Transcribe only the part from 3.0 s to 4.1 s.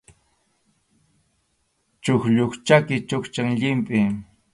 chukchan llimpʼi.